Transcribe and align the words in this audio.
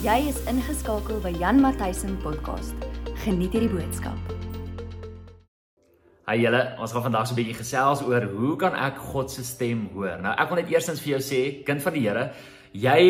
Jy 0.00 0.30
is 0.30 0.38
ingeskakel 0.48 1.18
by 1.20 1.28
Jan 1.36 1.58
Matthysen 1.60 2.14
podcast. 2.24 2.72
Geniet 3.20 3.52
hierdie 3.52 3.68
boodskap. 3.68 4.16
Hi 6.24 6.38
julle, 6.40 6.62
ons 6.80 6.94
gaan 6.96 7.04
vandag 7.04 7.26
so 7.28 7.34
'n 7.34 7.36
bietjie 7.36 7.58
gesels 7.58 8.00
oor 8.00 8.24
hoe 8.24 8.56
kan 8.56 8.72
ek 8.72 8.96
God 8.96 9.28
se 9.28 9.44
stem 9.44 9.90
hoor? 9.92 10.16
Nou 10.24 10.32
ek 10.32 10.48
wil 10.48 10.56
net 10.62 10.72
eerstens 10.72 11.04
vir 11.04 11.18
jou 11.18 11.20
sê, 11.20 11.64
kind 11.68 11.82
van 11.82 11.92
die 11.92 12.00
Here, 12.00 12.32
jy 12.72 13.00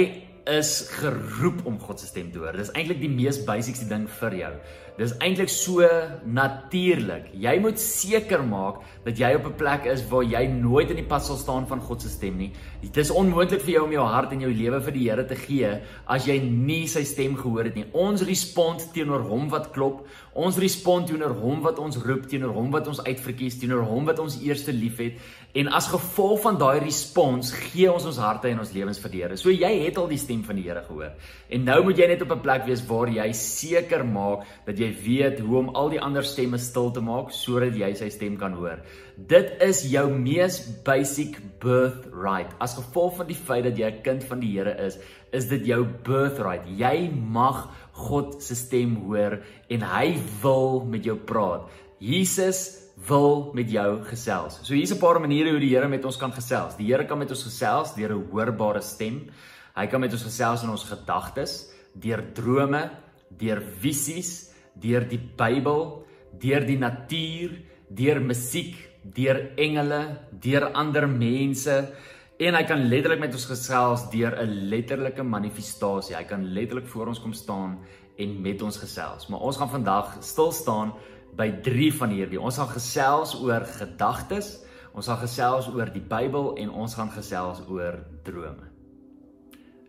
is 0.51 0.89
geroep 0.99 1.65
om 1.69 1.79
God 1.81 2.01
se 2.01 2.09
stem 2.11 2.31
te 2.33 2.41
hoor. 2.43 2.57
Dis 2.59 2.73
eintlik 2.75 3.01
die 3.03 3.11
mees 3.13 3.39
basiese 3.47 3.87
ding 3.89 4.09
vir 4.21 4.37
jou. 4.39 4.53
Dis 5.01 5.15
eintlik 5.25 5.49
so 5.49 5.87
natuurlik. 6.29 7.31
Jy 7.41 7.55
moet 7.65 7.81
seker 7.81 8.43
maak 8.45 8.83
dat 9.07 9.17
jy 9.17 9.31
op 9.39 9.47
'n 9.47 9.57
plek 9.57 9.87
is 9.87 10.03
waar 10.11 10.25
jy 10.25 10.45
nooit 10.47 10.91
in 10.91 10.97
die 10.97 11.07
pad 11.09 11.25
sal 11.25 11.37
staan 11.37 11.67
van 11.67 11.81
God 11.81 12.03
se 12.03 12.09
stem 12.09 12.37
nie. 12.37 12.53
Dit 12.83 12.97
is 12.97 13.11
onmoontlik 13.11 13.63
vir 13.63 13.75
jou 13.75 13.85
om 13.85 13.93
jou 13.93 14.05
hart 14.05 14.33
en 14.33 14.41
jou 14.41 14.53
lewe 14.53 14.81
vir 14.81 14.93
die 14.93 15.09
Here 15.09 15.25
te 15.25 15.37
gee 15.37 15.81
as 16.07 16.27
jy 16.27 16.39
nie 16.39 16.87
sy 16.87 17.03
stem 17.05 17.37
gehoor 17.37 17.65
het 17.65 17.75
nie. 17.75 17.87
Ons 17.93 18.23
respond 18.23 18.93
teenoor 18.93 19.23
hom 19.23 19.49
wat 19.49 19.73
klop. 19.73 20.07
Ons 20.35 20.59
respond 20.59 21.07
teenoor 21.07 21.35
hom 21.35 21.63
wat 21.63 21.79
ons 21.79 21.97
roep, 21.97 22.29
teenoor 22.29 22.53
hom 22.53 22.71
wat 22.71 22.87
ons 22.87 23.01
uitverkies, 23.03 23.59
teenoor 23.59 23.83
hom 23.83 24.05
wat 24.05 24.19
ons 24.19 24.43
eerste 24.43 24.73
liefhet. 24.73 25.15
En 25.53 25.67
as 25.75 25.89
gevolg 25.91 26.45
van 26.45 26.59
daai 26.61 26.79
respons 26.79 27.49
gee 27.73 27.91
ons 27.91 28.05
ons 28.07 28.19
harte 28.23 28.47
en 28.53 28.61
ons 28.63 28.71
lewens 28.71 29.01
vir 29.03 29.11
die 29.11 29.23
Here. 29.25 29.37
So 29.37 29.51
jy 29.51 29.71
het 29.83 29.97
al 29.99 30.07
die 30.11 30.19
stem 30.21 30.45
van 30.47 30.61
die 30.61 30.69
Here 30.69 30.85
gehoor. 30.87 31.17
En 31.51 31.65
nou 31.67 31.81
moet 31.89 31.99
jy 31.99 32.07
net 32.07 32.23
op 32.23 32.31
'n 32.37 32.43
plek 32.45 32.67
wees 32.67 32.85
waar 32.87 33.11
jy 33.11 33.33
seker 33.33 34.05
maak 34.07 34.47
dat 34.67 34.79
jy 34.79 34.95
weet 34.95 35.41
hoe 35.41 35.59
om 35.59 35.75
al 35.75 35.91
die 35.91 36.01
ander 36.01 36.23
stemme 36.23 36.59
stil 36.59 36.93
te 36.93 37.01
maak 37.01 37.33
sodat 37.33 37.75
jy 37.75 37.95
sy 37.95 38.09
stem 38.09 38.37
kan 38.37 38.53
hoor. 38.53 38.79
Dit 39.17 39.61
is 39.61 39.83
jou 39.91 40.09
mees 40.11 40.61
basic 40.85 41.41
birthright. 41.59 42.55
As 42.61 42.77
gevolg 42.77 43.17
van 43.17 43.27
die 43.27 43.35
feit 43.35 43.65
dat 43.65 43.77
jy 43.77 43.91
'n 43.91 44.03
kind 44.03 44.25
van 44.25 44.41
die 44.41 44.57
Here 44.57 44.87
is, 44.87 44.99
is 45.33 45.49
dit 45.49 45.67
jou 45.67 45.85
birthright. 45.85 46.65
Jy 46.79 47.11
mag 47.11 47.69
God 47.93 48.41
se 48.43 48.55
stem 48.55 48.97
hoor 48.97 49.43
en 49.69 49.81
hy 49.81 50.17
wil 50.43 50.85
met 50.85 51.05
jou 51.05 51.17
praat. 51.17 51.69
Jesus 51.99 52.90
wil 53.07 53.51
met 53.55 53.71
jou 53.71 54.03
gesels. 54.05 54.61
So 54.63 54.75
hier's 54.75 54.93
'n 54.93 54.99
paar 54.99 55.21
maniere 55.21 55.51
hoe 55.51 55.61
die 55.61 55.75
Here 55.75 55.89
met 55.89 56.05
ons 56.05 56.17
kan 56.17 56.33
gesels. 56.33 56.77
Die 56.77 56.87
Here 56.87 57.07
kan 57.07 57.19
met 57.19 57.31
ons 57.31 57.43
gesels 57.43 57.95
deur 57.95 58.13
'n 58.13 58.29
hoorbare 58.31 58.83
stem. 58.83 59.31
Hy 59.77 59.87
kan 59.87 60.01
met 60.01 60.13
ons 60.13 60.23
gesels 60.23 60.63
in 60.63 60.71
ons 60.71 60.85
gedagtes, 60.85 61.71
deur 61.95 62.23
drome, 62.35 62.91
deur 63.39 63.63
visies, 63.81 64.51
deur 64.75 65.09
die 65.09 65.21
Bybel, 65.37 66.05
deur 66.39 66.67
die 66.67 66.79
natuur, 66.79 67.51
deur 67.89 68.21
musiek, 68.21 68.77
deur 69.03 69.53
engele, 69.57 70.19
deur 70.41 70.73
ander 70.73 71.09
mense 71.09 71.95
en 72.41 72.55
hy 72.55 72.63
kan 72.65 72.89
letterlik 72.89 73.21
met 73.21 73.35
ons 73.37 73.47
gesels 73.47 74.11
deur 74.11 74.33
'n 74.37 74.69
letterlike 74.71 75.23
manifestasie. 75.23 76.17
Hy 76.17 76.25
kan 76.25 76.45
letterlik 76.45 76.87
voor 76.87 77.09
ons 77.09 77.21
kom 77.21 77.33
staan 77.33 77.79
en 78.17 78.43
met 78.43 78.63
ons 78.63 78.77
gesels. 78.77 79.29
Maar 79.29 79.41
ons 79.41 79.57
gaan 79.57 79.71
vandag 79.71 80.17
stil 80.21 80.53
staan 80.53 80.93
by 81.37 81.51
3 81.65 81.93
van 82.01 82.17
hierdie. 82.17 82.41
Ons 82.41 82.59
gaan 82.61 82.73
gesels 82.73 83.37
oor 83.41 83.65
gedagtes, 83.79 84.59
ons 84.93 85.07
gaan 85.07 85.23
gesels 85.23 85.71
oor 85.71 85.93
die 85.93 86.03
Bybel 86.03 86.55
en 86.59 86.71
ons 86.71 86.95
gaan 86.99 87.11
gesels 87.15 87.63
oor 87.69 88.03
drome. 88.27 88.71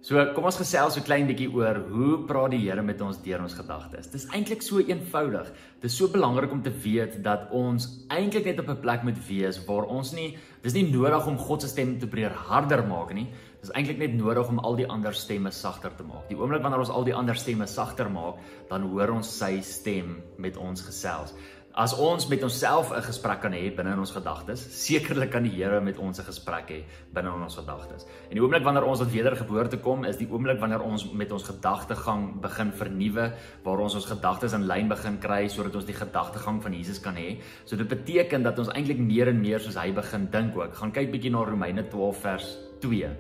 So 0.02 0.18
kom 0.34 0.48
ons 0.50 0.58
gesels 0.58 0.96
so 0.98 1.06
klein 1.06 1.28
bietjie 1.30 1.52
oor 1.54 1.78
hoe 1.92 2.16
praat 2.26 2.56
die 2.56 2.64
Here 2.64 2.82
met 2.82 3.02
ons 3.06 3.20
deur 3.22 3.44
ons 3.44 3.54
gedagtes. 3.54 4.08
Dis 4.10 4.24
eintlik 4.34 4.64
so 4.66 4.82
eenvoudig. 4.82 5.52
Dit 5.78 5.92
is 5.92 5.98
so 6.00 6.10
belangrik 6.10 6.56
om 6.56 6.64
te 6.66 6.74
weet 6.74 7.20
dat 7.22 7.52
ons 7.54 7.86
eintlik 8.10 8.50
net 8.50 8.64
op 8.64 8.72
'n 8.74 8.82
plek 8.82 9.04
moet 9.06 9.20
wees 9.28 9.62
waar 9.68 9.86
ons 9.86 10.14
nie 10.18 10.40
dis 10.64 10.74
nie 10.74 10.90
nodig 10.90 11.28
om 11.28 11.38
God 11.38 11.62
se 11.62 11.68
stem 11.68 12.00
te 12.00 12.08
probeer 12.08 12.34
harder 12.34 12.82
maak 12.88 13.14
nie. 13.14 13.28
Dis 13.62 13.70
eintlik 13.78 14.00
net 14.02 14.14
nodig 14.18 14.48
om 14.50 14.60
al 14.66 14.76
die 14.80 14.88
ander 14.90 15.14
stemme 15.14 15.52
sagter 15.54 15.94
te 15.94 16.04
maak. 16.04 16.26
Die 16.32 16.38
oomblik 16.38 16.64
wanneer 16.66 16.82
ons 16.82 16.90
al 16.90 17.06
die 17.06 17.14
ander 17.14 17.38
stemme 17.38 17.68
sagter 17.70 18.08
maak, 18.10 18.40
dan 18.72 18.88
hoor 18.90 19.14
ons 19.14 19.30
sy 19.38 19.60
stem 19.62 20.16
met 20.42 20.58
ons 20.58 20.82
gesels. 20.82 21.36
As 21.72 21.94
ons 21.96 22.26
met 22.28 22.42
onsself 22.44 22.90
'n 22.92 23.02
gesprek 23.02 23.42
kan 23.42 23.54
hê 23.54 23.70
binne 23.74 23.94
in 23.94 24.00
ons 24.00 24.12
gedagtes, 24.12 24.60
sekerlik 24.60 25.32
kan 25.32 25.44
die 25.44 25.52
Here 25.52 25.80
met 25.80 25.98
ons 25.98 26.20
'n 26.20 26.24
gesprek 26.24 26.68
hê 26.68 26.84
binne 27.14 27.30
in 27.30 27.42
ons 27.44 27.56
gedagtes. 27.56 28.06
En 28.30 28.36
die 28.36 28.42
oomblik 28.42 28.64
wanneer 28.64 28.84
ons 28.84 29.00
tot 29.00 29.12
wedergeboorte 29.12 29.78
kom, 29.78 30.04
is 30.06 30.18
die 30.18 30.28
oomblik 30.28 30.60
wanneer 30.60 30.82
ons 30.82 31.12
met 31.14 31.32
ons 31.32 31.44
gedagtegang 31.44 32.42
begin 32.42 32.72
vernuwe, 32.72 33.34
waar 33.64 33.80
ons 33.80 33.96
ons 33.96 34.06
gedagtes 34.06 34.54
in 34.54 34.68
lyn 34.68 34.90
begin 34.90 35.20
kry 35.20 35.48
sodat 35.48 35.76
ons 35.76 35.86
die 35.86 35.94
gedagtegang 35.94 36.62
van 36.62 36.74
Jesus 36.74 37.00
kan 37.00 37.16
hê. 37.16 37.40
So 37.66 37.78
dit 37.78 37.88
beteken 37.88 38.44
dat 38.44 38.60
ons 38.60 38.70
eintlik 38.70 38.98
meer 38.98 39.28
en 39.28 39.40
meer 39.40 39.60
soos 39.60 39.76
hy 39.76 39.92
begin 39.92 40.30
dink 40.32 40.58
ook. 40.58 40.74
Gaan 40.74 40.92
kyk 40.92 41.12
bietjie 41.12 41.32
na 41.32 41.44
Romeine 41.44 41.84
12 41.84 42.18
vers 42.18 42.58
2. 42.82 43.16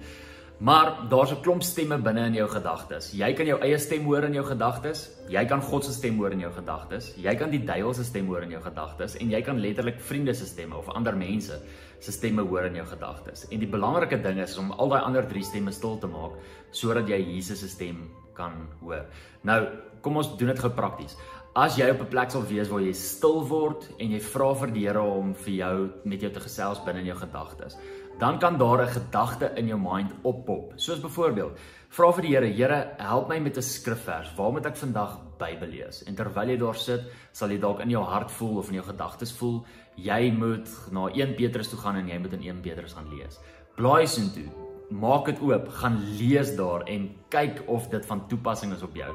Maar 0.62 1.10
daar's 1.10 1.32
'n 1.32 1.42
klomp 1.42 1.64
stemme 1.64 1.98
binne 1.98 2.26
in 2.26 2.34
jou 2.34 2.50
gedagtes. 2.50 3.12
Jy 3.12 3.34
kan 3.34 3.46
jou 3.46 3.60
eie 3.62 3.78
stem 3.78 4.04
hoor 4.04 4.24
in 4.24 4.34
jou 4.34 4.46
gedagtes. 4.46 5.10
Jy 5.28 5.46
kan 5.46 5.62
God 5.62 5.86
se 5.86 5.92
stem 5.92 6.18
hoor 6.18 6.32
in 6.32 6.40
jou 6.40 6.54
gedagtes. 6.54 7.16
Jy 7.16 7.36
kan 7.36 7.50
die 7.50 7.64
duiwel 7.64 7.94
se 7.94 8.04
stem 8.04 8.28
hoor 8.28 8.42
in 8.42 8.50
jou 8.50 8.62
gedagtes 8.62 9.16
en 9.16 9.30
jy 9.30 9.42
kan 9.42 9.60
letterlik 9.60 10.00
vriende 10.00 10.34
se 10.34 10.46
stemme 10.46 10.78
of 10.78 10.90
ander 10.90 11.18
mense 11.18 11.62
se 12.00 12.12
stemme 12.12 12.42
hoor 12.42 12.66
in 12.66 12.76
jou 12.76 12.86
gedagtes. 12.86 13.48
En 13.50 13.60
die 13.60 13.68
belangrike 13.68 14.22
ding 14.22 14.40
is 14.40 14.58
om 14.58 14.72
al 14.72 14.90
daai 14.90 15.02
ander 15.02 15.28
drie 15.28 15.44
stemme 15.44 15.72
stil 15.72 15.98
te 15.98 16.08
maak 16.08 16.32
sodat 16.72 17.08
jy 17.08 17.18
Jesus 17.18 17.60
se 17.60 17.68
stem 17.68 18.10
kan 18.34 18.52
hoor. 18.82 19.06
Nou, 19.42 19.68
kom 20.02 20.18
ons 20.18 20.38
doen 20.38 20.48
dit 20.48 20.60
gou 20.60 20.70
prakties. 20.70 21.18
As 21.56 21.76
jy 21.76 21.90
op 21.90 22.02
'n 22.02 22.08
plek 22.08 22.32
sal 22.32 22.44
wees 22.44 22.70
waar 22.70 22.82
jy 22.82 22.94
stil 22.94 23.48
word 23.48 23.90
en 24.00 24.12
jy 24.12 24.20
vra 24.20 24.54
vir 24.54 24.68
die 24.72 24.88
Here 24.88 25.02
om 25.02 25.34
vir 25.34 25.54
jou 25.54 25.90
met 26.06 26.22
jou 26.22 26.32
te 26.32 26.40
gesels 26.40 26.80
binne 26.86 27.00
in 27.00 27.06
jou 27.08 27.18
gedagtes 27.18 27.78
dan 28.22 28.38
kan 28.38 28.58
daar 28.58 28.82
'n 28.82 28.88
gedagte 28.88 29.52
in 29.56 29.68
jou 29.68 29.80
mind 29.80 30.12
oppop. 30.22 30.74
Soos 30.76 31.00
byvoorbeeld, 31.00 31.58
vra 31.90 32.12
vir 32.12 32.22
die 32.22 32.36
Here, 32.36 32.54
Here, 32.54 32.94
help 32.98 33.30
my 33.30 33.40
met 33.40 33.58
'n 33.58 33.62
skrifvers. 33.62 34.36
Waar 34.36 34.52
moet 34.52 34.66
ek 34.66 34.76
vandag 34.76 35.20
Bybel 35.38 35.68
lees? 35.68 36.04
En 36.04 36.16
terwyl 36.16 36.50
jy 36.50 36.58
daar 36.58 36.76
sit, 36.76 37.02
sal 37.32 37.50
jy 37.50 37.60
dalk 37.60 37.80
in 37.80 37.90
jou 37.90 38.04
hart 38.04 38.32
voel 38.32 38.58
of 38.58 38.68
in 38.68 38.76
jou 38.76 38.86
gedagtes 38.86 39.32
voel, 39.32 39.66
jy 39.96 40.32
moet 40.32 40.70
na 40.92 41.08
1 41.08 41.36
Petrus 41.36 41.70
toe 41.70 41.80
gaan 41.80 41.96
en 41.96 42.08
jy 42.08 42.20
moet 42.20 42.34
in 42.34 42.44
1 42.44 42.62
Petrus 42.62 42.94
gaan 42.94 43.10
lees. 43.10 43.40
Blaai 43.76 44.08
soontoe. 44.08 44.52
Maak 44.90 45.26
dit 45.26 45.42
oop, 45.42 45.68
gaan 45.68 45.98
lees 46.18 46.56
daar 46.56 46.82
en 46.84 47.16
kyk 47.30 47.64
of 47.68 47.90
dit 47.90 48.06
van 48.06 48.28
toepassing 48.28 48.74
is 48.74 48.84
op 48.84 48.96
jou. 48.96 49.14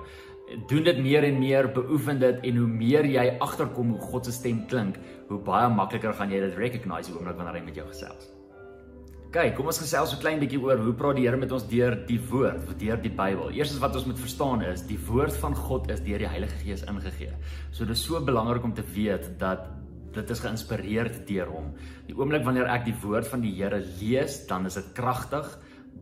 Doen 0.67 0.83
dit 0.83 0.99
meer 0.99 1.25
en 1.25 1.39
meer, 1.39 1.73
beoefen 1.73 2.19
dit 2.19 2.41
en 2.43 2.57
hoe 2.57 2.69
meer 2.69 3.05
jy 3.05 3.37
agterkom 3.39 3.91
hoe 3.91 4.01
God 4.01 4.25
se 4.25 4.33
stem 4.33 4.67
klink, 4.67 4.97
hoe 5.29 5.39
baie 5.39 5.69
makliker 5.69 6.13
gaan 6.13 6.31
jy 6.31 6.41
dit 6.41 6.57
recognize 6.57 7.11
hoe 7.11 7.19
oomblik 7.19 7.37
wanneer 7.37 7.55
hy 7.55 7.65
met 7.65 7.75
jou 7.75 7.87
gesels. 7.87 8.36
Kyk, 9.37 9.51
kom 9.53 9.67
ons 9.69 9.77
gesels 9.77 10.15
so 10.15 10.17
klein 10.17 10.39
bietjie 10.41 10.57
oor 10.65 10.79
hoe 10.81 10.95
praat 10.97 11.19
die 11.19 11.27
Here 11.27 11.37
met 11.37 11.51
ons 11.53 11.67
deur 11.69 11.93
die 12.09 12.17
woord, 12.31 12.71
deur 12.81 13.03
die 13.03 13.11
Bybel. 13.13 13.51
Eerstens 13.53 13.83
wat 13.83 13.99
ons 13.99 14.07
moet 14.09 14.23
verstaan 14.23 14.63
is, 14.65 14.81
die 14.89 14.97
woord 15.11 15.37
van 15.43 15.53
God 15.53 15.91
is 15.93 16.01
deur 16.07 16.23
die 16.25 16.31
Heilige 16.33 16.57
Gees 16.63 16.87
ingegee. 16.89 17.35
So 17.69 17.85
dit 17.85 17.93
is 17.93 18.07
so 18.07 18.23
belangrik 18.25 18.65
om 18.65 18.73
te 18.73 18.87
weet 18.95 19.35
dat 19.37 19.67
dit 20.17 20.33
is 20.33 20.41
geïnspireerd 20.41 21.21
deur 21.29 21.53
hom. 21.53 21.69
Die 22.09 22.17
oomblik 22.17 22.49
wanneer 22.49 22.73
ek 22.79 22.89
die 22.89 22.97
woord 23.03 23.29
van 23.29 23.45
die 23.45 23.53
Here 23.59 23.83
lees, 24.01 24.39
dan 24.49 24.65
is 24.73 24.81
dit 24.81 24.89
kragtig. 24.97 25.53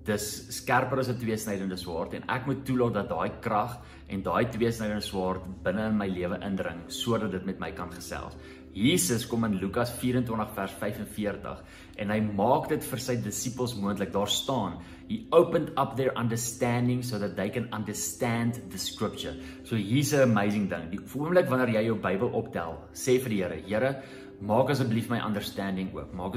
Dis 0.06 0.30
skerper 0.60 1.02
as 1.02 1.10
'n 1.10 1.18
tweesnydende 1.18 1.76
swaard 1.80 2.14
en 2.14 2.30
ek 2.30 2.46
moet 2.46 2.62
toelaat 2.64 2.94
dat 3.02 3.08
daai 3.08 3.40
krag 3.40 3.80
en 4.06 4.22
daai 4.22 4.46
tweesnydende 4.46 5.02
swaard 5.02 5.42
binne 5.64 5.88
in 5.90 5.98
my 5.98 6.06
lewe 6.06 6.38
indring 6.38 6.86
sodat 6.86 7.32
dit 7.32 7.44
met 7.44 7.58
my 7.58 7.72
kan 7.72 7.90
gesels. 7.90 8.38
Jesus 8.74 9.22
kom 9.30 9.44
in 9.46 9.60
Lukas 9.62 9.92
24 10.00 10.50
vers 10.56 10.72
45 10.80 11.60
en 12.02 12.10
hy 12.10 12.18
maak 12.34 12.66
dit 12.72 12.82
vir 12.82 13.02
sy 13.02 13.14
disippels 13.22 13.76
moontlik. 13.78 14.10
Daar 14.14 14.30
staan, 14.30 14.80
he 15.06 15.22
opened 15.30 15.70
up 15.78 15.94
their 15.94 16.10
understanding 16.18 17.04
so 17.06 17.20
that 17.22 17.36
they 17.38 17.48
can 17.54 17.68
understand 17.72 18.58
the 18.72 18.78
scripture. 18.78 19.36
So 19.62 19.76
hier's 19.76 20.12
'n 20.12 20.26
amazing 20.26 20.68
ding. 20.68 20.90
Die 20.90 20.98
oomblik 20.98 21.48
wanneer 21.48 21.70
jy 21.70 21.86
jou 21.86 21.94
Bybel 21.94 22.34
optel, 22.34 22.78
sê 22.92 23.20
vir 23.22 23.30
die 23.30 23.42
Here, 23.44 23.62
Here, 23.66 24.02
maak 24.40 24.70
asseblief 24.70 25.08
my 25.08 25.20
understanding 25.20 25.94
oop. 25.94 26.12
Maak 26.12 26.34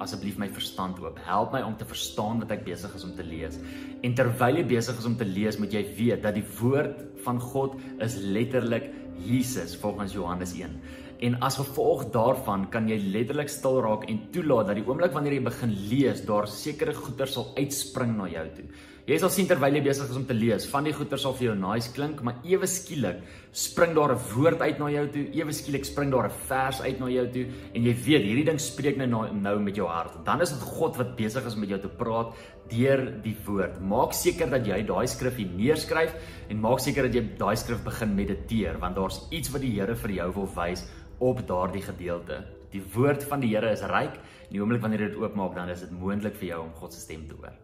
asseblief 0.00 0.38
my 0.38 0.48
verstand 0.48 1.00
oop. 1.00 1.18
Help 1.18 1.52
my 1.52 1.62
om 1.62 1.76
te 1.76 1.84
verstaan 1.84 2.38
wat 2.38 2.50
ek 2.52 2.64
besig 2.64 2.94
is 2.94 3.04
om 3.04 3.14
te 3.16 3.22
lees. 3.26 3.58
En 4.02 4.14
terwyl 4.14 4.56
jy 4.56 4.64
besig 4.64 4.98
is 4.98 5.04
om 5.04 5.16
te 5.16 5.24
lees, 5.24 5.58
moet 5.58 5.72
jy 5.72 5.84
weet 5.96 6.22
dat 6.22 6.34
die 6.34 6.46
woord 6.60 7.22
van 7.24 7.40
God 7.40 7.76
is 7.98 8.16
letterlik 8.16 8.92
Jesus 9.26 9.76
volgens 9.76 10.12
Johannes 10.12 10.54
1. 10.56 10.80
En 11.20 11.34
as 11.44 11.58
gevolg 11.60 12.06
daarvan 12.14 12.62
kan 12.72 12.86
jy 12.88 12.96
letterlik 13.12 13.50
stil 13.52 13.82
raak 13.84 14.06
en 14.08 14.22
toelaat 14.32 14.70
dat 14.70 14.78
die 14.78 14.86
oomblik 14.86 15.12
wanneer 15.12 15.36
jy 15.36 15.42
begin 15.50 15.74
lees, 15.90 16.22
daar 16.24 16.48
sekere 16.48 16.94
goeie 16.96 17.26
sal 17.28 17.50
uitspring 17.58 18.14
na 18.16 18.28
jou 18.30 18.46
toe. 18.56 18.64
Jy 19.10 19.16
sal 19.18 19.32
sien 19.32 19.48
terwyl 19.48 19.74
jy 19.74 19.80
besig 19.84 20.10
is 20.12 20.16
om 20.16 20.24
te 20.28 20.36
lees, 20.36 20.64
van 20.70 20.86
die 20.86 20.92
goeie 20.94 21.18
sal 21.18 21.34
vir 21.34 21.50
jou 21.50 21.54
nice 21.58 21.90
klink, 21.96 22.20
maar 22.24 22.38
ewe 22.46 22.68
skielik 22.68 23.20
spring 23.52 23.92
daar 23.96 24.14
'n 24.14 24.22
woord 24.32 24.60
uit 24.60 24.78
na 24.78 24.88
jou 24.88 25.06
toe, 25.08 25.24
ewe 25.34 25.52
skielik 25.52 25.84
spring 25.84 26.10
daar 26.10 26.28
'n 26.28 26.38
vers 26.48 26.80
uit 26.80 27.00
na 27.00 27.08
jou 27.08 27.26
toe 27.26 27.46
en 27.74 27.82
jy 27.82 27.94
weet 28.06 28.24
hierdie 28.24 28.44
ding 28.44 28.60
spreek 28.60 28.96
nou 28.96 29.34
nou 29.34 29.58
met 29.58 29.76
jou 29.76 29.88
hart. 29.88 30.24
Dan 30.24 30.40
is 30.40 30.50
dit 30.50 30.60
God 30.60 30.96
wat 30.96 31.16
besig 31.16 31.44
is 31.44 31.56
met 31.56 31.68
jou 31.68 31.80
te 31.80 31.88
praat 31.88 32.32
deur 32.68 33.22
die 33.22 33.36
woord. 33.46 33.80
Maak 33.80 34.12
seker 34.12 34.48
dat 34.48 34.64
jy 34.64 34.86
daai 34.86 35.06
skrif 35.06 35.36
hier 35.36 35.48
neerskryf 35.48 36.14
en 36.48 36.60
maak 36.60 36.78
seker 36.78 37.02
dat 37.02 37.14
jy 37.14 37.36
daai 37.36 37.56
skrif 37.56 37.82
begin 37.84 38.14
mediteer 38.14 38.78
want 38.78 38.96
daar's 38.96 39.26
iets 39.30 39.50
wat 39.50 39.60
die 39.60 39.80
Here 39.80 39.94
vir 39.96 40.10
jou 40.10 40.32
wil 40.32 40.46
wys 40.46 40.86
op 41.20 41.42
daardie 41.46 41.82
gedeelte. 41.84 42.42
Die 42.72 42.82
woord 42.94 43.24
van 43.28 43.42
die 43.42 43.50
Here 43.54 43.70
is 43.70 43.82
ryk 43.84 44.16
en 44.16 44.52
die 44.54 44.60
oomblik 44.62 44.82
wanneer 44.82 45.04
jy 45.04 45.10
dit 45.12 45.20
oopmaak, 45.20 45.54
dan 45.54 45.70
is 45.72 45.84
dit 45.84 45.92
moontlik 45.92 46.38
vir 46.40 46.54
jou 46.54 46.62
om 46.64 46.72
God 46.80 46.94
se 46.94 47.02
stem 47.02 47.26
te 47.28 47.36
hoor. 47.38 47.56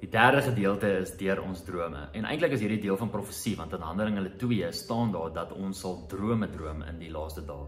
Die 0.00 0.08
derde 0.08 0.40
gedeelte 0.46 0.88
is 1.02 1.12
deur 1.20 1.42
ons 1.44 1.60
drome. 1.66 2.06
En 2.16 2.24
eintlik 2.24 2.54
is 2.56 2.62
hierdie 2.64 2.80
deel 2.80 2.96
van 2.96 3.10
profesie 3.12 3.56
want 3.58 3.74
in 3.76 3.84
Handelinge 3.84 4.30
2 4.40 4.70
staan 4.72 5.12
daar 5.12 5.32
dat 5.34 5.52
ons 5.52 5.82
sal 5.84 5.98
drome 6.08 6.48
droom 6.52 6.84
in 6.88 7.02
die 7.02 7.10
laaste 7.12 7.44
dae. 7.44 7.66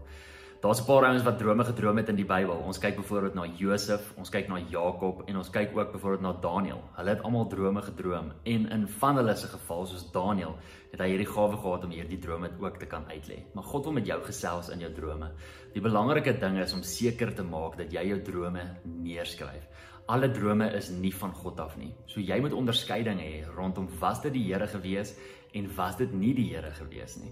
Daar's 0.63 0.79
'n 0.81 0.85
paar 0.85 1.03
ouens 1.03 1.23
wat 1.23 1.37
drome 1.37 1.63
gedroom 1.63 1.97
het 1.97 2.09
in 2.09 2.15
die 2.15 2.25
Bybel. 2.25 2.55
Ons 2.55 2.77
kyk 2.79 2.95
byvoorbeeld 2.95 3.33
na 3.33 3.45
Josef, 3.45 4.13
ons 4.15 4.29
kyk 4.29 4.47
na 4.47 4.59
Jakob 4.69 5.21
en 5.25 5.37
ons 5.37 5.49
kyk 5.49 5.77
ook 5.77 5.91
byvoorbeeld 5.91 6.21
na 6.21 6.33
Daniël. 6.41 6.81
Hulle 6.95 7.09
het 7.09 7.23
almal 7.23 7.47
drome 7.47 7.81
gedroom 7.81 8.31
en 8.43 8.69
in 8.69 8.87
van 8.87 9.15
hulle 9.15 9.35
se 9.35 9.47
geval 9.47 9.85
soos 9.85 10.11
Daniël, 10.11 10.55
het 10.91 10.99
hy 10.99 11.07
hierdie 11.07 11.27
gawe 11.27 11.57
gehad 11.57 11.83
om 11.83 11.91
hierdie 11.91 12.19
drome 12.19 12.49
ook 12.59 12.77
te 12.77 12.85
kan 12.85 13.03
uitlê. 13.11 13.43
Maar 13.53 13.63
God 13.63 13.83
wil 13.83 13.93
met 13.93 14.05
jou 14.05 14.23
gesels 14.23 14.69
in 14.69 14.79
jou 14.79 14.93
drome. 14.93 15.31
Die 15.73 15.81
belangrike 15.81 16.39
ding 16.39 16.57
is 16.57 16.73
om 16.73 16.83
seker 16.83 17.35
te 17.35 17.43
maak 17.43 17.77
dat 17.77 17.91
jy 17.91 18.07
jou 18.07 18.21
drome 18.21 18.77
neerskryf. 18.83 19.67
Alle 20.05 20.31
drome 20.31 20.71
is 20.75 20.89
nie 20.89 21.13
van 21.15 21.33
God 21.33 21.59
af 21.59 21.77
nie. 21.77 21.93
So 22.05 22.19
jy 22.19 22.39
moet 22.39 22.53
onderskeiding 22.53 23.19
hê 23.19 23.55
rondom 23.55 23.89
was 23.99 24.21
dit 24.21 24.33
die 24.33 24.53
Here 24.53 24.67
gewees 24.67 25.17
en 25.53 25.75
was 25.75 25.97
dit 25.97 26.13
nie 26.13 26.33
die 26.33 26.49
Here 26.53 26.71
gewees 26.71 27.17
nie. 27.21 27.31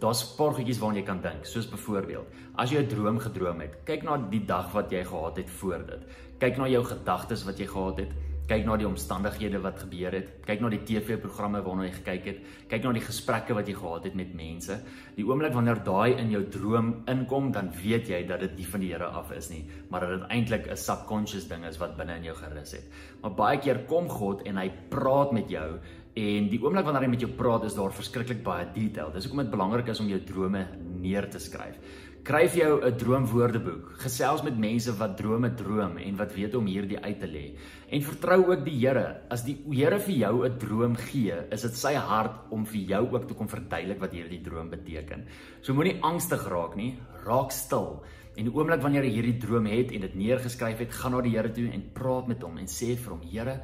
Daar's 0.00 0.22
'n 0.22 0.36
paar 0.36 0.54
goedjies 0.54 0.78
waaraan 0.78 0.96
jy 0.96 1.02
kan 1.02 1.20
dink, 1.20 1.44
soos 1.44 1.66
byvoorbeeld, 1.66 2.26
as 2.56 2.70
jy 2.70 2.78
'n 2.82 2.88
droom 2.88 3.18
gedroom 3.18 3.60
het, 3.60 3.84
kyk 3.84 4.02
na 4.02 4.16
die 4.16 4.44
dag 4.44 4.72
wat 4.72 4.90
jy 4.90 5.04
gehad 5.04 5.36
het 5.36 5.50
voor 5.50 5.86
dit. 5.86 6.02
Kyk 6.38 6.56
na 6.56 6.66
jou 6.68 6.84
gedagtes 6.84 7.44
wat 7.44 7.58
jy 7.58 7.66
gehad 7.66 7.98
het. 7.98 8.12
Kyk 8.50 8.64
na 8.66 8.74
die 8.80 8.86
omstandighede 8.88 9.60
wat 9.62 9.78
gebeur 9.78 10.10
het. 10.10 10.30
Kyk 10.42 10.60
na 10.60 10.68
die 10.72 10.80
TV-programme 10.82 11.60
waarna 11.62 11.84
jy 11.84 11.92
gekyk 12.00 12.24
het. 12.24 12.38
Kyk 12.72 12.82
na 12.82 12.92
die 12.96 13.04
gesprekke 13.04 13.54
wat 13.54 13.68
jy 13.70 13.76
gehad 13.78 14.08
het 14.08 14.16
met 14.18 14.32
mense. 14.34 14.80
Die 15.14 15.26
oomblik 15.28 15.54
wanneer 15.54 15.78
daai 15.86 16.16
in 16.18 16.32
jou 16.34 16.42
droom 16.50 17.04
inkom, 17.06 17.52
dan 17.52 17.70
weet 17.70 18.10
jy 18.10 18.24
dat 18.26 18.40
dit 18.40 18.56
nie 18.58 18.66
van 18.66 18.80
die 18.80 18.90
Here 18.90 19.06
af 19.06 19.30
is 19.30 19.52
nie, 19.52 19.62
maar 19.88 20.00
dat 20.00 20.10
dit 20.16 20.30
eintlik 20.30 20.66
'n 20.66 20.76
subconscious 20.76 21.46
ding 21.46 21.64
is 21.64 21.78
wat 21.78 21.96
binne 21.96 22.16
in 22.16 22.24
jou 22.24 22.34
gerus 22.34 22.72
het. 22.72 22.90
Maar 23.22 23.34
baie 23.34 23.58
keer 23.58 23.84
kom 23.86 24.08
God 24.08 24.42
en 24.42 24.56
hy 24.56 24.70
praat 24.88 25.32
met 25.32 25.48
jou 25.48 25.78
En 26.18 26.48
die 26.50 26.58
oomblik 26.58 26.84
wanneer 26.84 27.06
hy 27.06 27.10
met 27.12 27.20
jou 27.22 27.30
praat, 27.38 27.64
is 27.64 27.76
daar 27.78 27.92
verskriklik 27.94 28.42
baie 28.42 28.66
detail. 28.74 29.12
Dis 29.14 29.28
hoekom 29.28 29.44
dit 29.44 29.50
belangrik 29.52 29.88
is 29.92 30.00
om 30.00 30.08
jou 30.10 30.18
drome 30.26 30.66
neer 31.00 31.28
te 31.30 31.38
skryf. 31.38 31.78
Skryf 32.20 32.54
jou 32.54 32.84
'n 32.84 32.96
droomwoordeboek. 32.96 33.92
Gesels 34.02 34.42
met 34.42 34.58
mense 34.58 34.92
wat 34.98 35.16
drome 35.16 35.54
droom 35.54 35.96
en 35.96 36.16
wat 36.16 36.34
weet 36.34 36.54
om 36.54 36.66
hierdie 36.66 36.98
uit 36.98 37.18
te 37.20 37.26
lê. 37.26 37.56
En 37.88 38.02
vertrou 38.02 38.50
ook 38.50 38.64
die 38.64 38.78
Here. 38.86 39.22
As 39.30 39.42
die 39.42 39.56
Here 39.70 39.98
vir 39.98 40.14
jou 40.14 40.44
'n 40.44 40.58
droom 40.58 40.96
gee, 40.96 41.34
is 41.50 41.62
dit 41.62 41.74
sy 41.74 41.94
hart 41.94 42.50
om 42.50 42.66
vir 42.66 42.80
jou 42.80 43.14
ook 43.14 43.26
te 43.26 43.34
kom 43.34 43.48
verduidelik 43.48 44.00
wat 44.00 44.12
hierdie 44.12 44.42
droom 44.42 44.68
beteken. 44.68 45.24
So 45.62 45.72
moenie 45.72 46.02
angstig 46.02 46.46
raak 46.48 46.76
nie, 46.76 46.98
raak 47.24 47.50
stil. 47.50 48.04
En 48.36 48.44
die 48.44 48.54
oomblik 48.54 48.82
wanneer 48.82 49.04
jy 49.04 49.10
hierdie 49.12 49.38
droom 49.38 49.66
het 49.66 49.90
en 49.90 50.00
dit 50.00 50.14
neergeskryf 50.14 50.78
het, 50.78 50.92
gaan 50.92 51.12
na 51.12 51.20
die 51.20 51.36
Here 51.36 51.50
toe 51.50 51.70
en 51.72 51.90
praat 51.92 52.28
met 52.28 52.42
hom 52.42 52.58
en 52.58 52.66
sê 52.66 52.96
vir 52.96 53.10
hom: 53.10 53.22
"Here, 53.22 53.62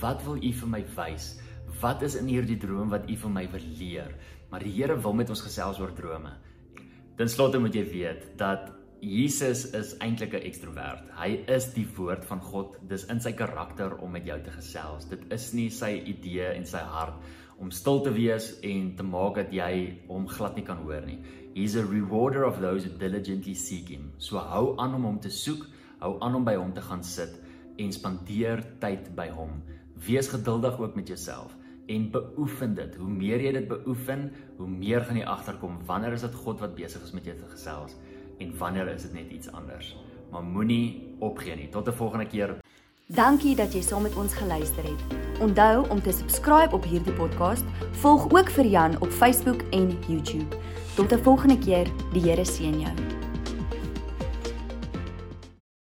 wat 0.00 0.24
wil 0.24 0.36
U 0.36 0.52
vir 0.52 0.68
my 0.68 0.84
wys?" 0.96 1.38
Wat 1.78 2.02
is 2.02 2.16
in 2.18 2.26
hierdie 2.26 2.58
droom 2.58 2.90
wat 2.90 3.06
U 3.06 3.16
vir 3.22 3.30
my 3.30 3.46
wil 3.52 3.66
leer? 3.78 4.14
Maar 4.50 4.64
die 4.66 4.72
Here 4.74 4.96
wil 4.98 5.14
met 5.14 5.30
ons 5.30 5.42
gesels 5.44 5.78
oor 5.78 5.92
drome. 5.94 6.32
Ten 7.16 7.30
slotte 7.30 7.60
moet 7.62 7.76
jy 7.76 7.84
weet 7.86 8.24
dat 8.40 8.72
Jesus 9.00 9.70
is 9.72 9.94
eintlik 10.02 10.34
'n 10.34 10.42
ekstrovert. 10.44 11.06
Hy 11.16 11.44
is 11.46 11.72
die 11.72 11.86
woord 11.96 12.24
van 12.24 12.40
God. 12.40 12.76
Dis 12.88 13.06
in 13.06 13.20
sy 13.20 13.32
karakter 13.32 13.96
om 14.02 14.10
met 14.10 14.26
jou 14.26 14.40
te 14.42 14.50
gesels. 14.50 15.08
Dit 15.08 15.32
is 15.32 15.52
nie 15.52 15.70
sy 15.70 16.02
idee 16.04 16.52
en 16.56 16.66
sy 16.66 16.82
hart 16.82 17.14
om 17.58 17.70
stil 17.70 18.00
te 18.00 18.10
wees 18.10 18.60
en 18.64 18.96
te 18.96 19.02
maak 19.02 19.34
dat 19.34 19.52
jy 19.52 20.00
hom 20.08 20.26
glad 20.28 20.56
nie 20.56 20.64
kan 20.64 20.78
hoor 20.78 21.04
nie. 21.06 21.18
He's 21.54 21.76
a 21.76 21.84
rewarder 21.84 22.44
of 22.44 22.60
those 22.60 22.84
who 22.84 22.98
diligently 22.98 23.54
seek 23.54 23.88
him. 23.88 24.12
So 24.18 24.38
hou 24.38 24.76
aan 24.78 24.94
om 24.94 25.04
hom 25.04 25.20
te 25.20 25.30
soek, 25.30 25.66
hou 26.00 26.18
aan 26.20 26.34
om 26.34 26.44
by 26.44 26.54
hom 26.56 26.72
te 26.72 26.80
gaan 26.80 27.02
sit 27.02 27.36
en 27.78 27.92
spandeer 27.92 28.62
tyd 28.80 29.14
by 29.16 29.28
hom. 29.28 29.62
Wees 30.06 30.28
geduldig 30.28 30.78
ook 30.78 30.94
met 30.94 31.08
jouself 31.08 31.56
en 31.86 32.10
beoefen 32.10 32.74
dit. 32.74 32.94
Hoe 32.96 33.08
meer 33.08 33.42
jy 33.42 33.52
dit 33.52 33.68
beoefen, 33.68 34.32
hoe 34.56 34.68
meer 34.68 35.00
gaan 35.00 35.18
jy 35.18 35.24
agterkom 35.24 35.78
wanneer 35.86 36.12
is 36.12 36.24
dit 36.24 36.34
God 36.34 36.60
wat 36.60 36.74
besig 36.74 37.02
is 37.02 37.12
met 37.12 37.24
jou 37.24 37.36
te 37.36 37.50
gesels 37.50 37.96
en 38.40 38.56
wanneer 38.58 38.88
is 38.94 39.02
dit 39.02 39.12
net 39.12 39.30
iets 39.30 39.52
anders. 39.52 39.96
Maar 40.30 40.42
moenie 40.42 41.14
opgee 41.18 41.56
nie. 41.56 41.68
Tot 41.68 41.88
'n 41.88 41.92
volgende 41.92 42.26
keer. 42.26 42.56
Dankie 43.06 43.56
dat 43.56 43.72
jy 43.72 43.80
saam 43.82 44.02
met 44.02 44.16
ons 44.16 44.34
geluister 44.34 44.84
het. 44.84 45.00
Onthou 45.40 45.88
om 45.88 46.02
te 46.02 46.12
subscribe 46.12 46.74
op 46.74 46.84
hierdie 46.84 47.12
podcast. 47.12 47.64
Volg 47.90 48.30
ook 48.32 48.50
vir 48.50 48.66
Jan 48.66 49.00
op 49.00 49.10
Facebook 49.10 49.62
en 49.70 49.98
YouTube. 50.08 50.56
Tot 50.94 51.12
'n 51.12 51.22
volgende 51.22 51.58
keer. 51.58 51.86
Die 52.12 52.22
Here 52.22 52.44
seën 52.44 52.80
jou. 52.80 53.19